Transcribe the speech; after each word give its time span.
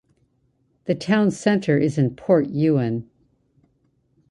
The 0.85 0.95
town 0.95 1.29
center 1.29 1.77
is 1.77 1.99
in 1.99 2.15
Port 2.15 2.47
Ewen. 2.47 3.07